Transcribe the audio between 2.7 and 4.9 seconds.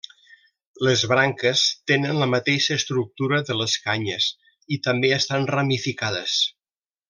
estructura de les canyes i